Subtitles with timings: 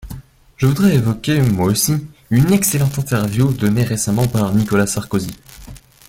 [0.57, 1.95] Je voudrais évoquer moi aussi
[2.31, 5.37] une excellente interview donnée récemment par Nicolas Sarkozy.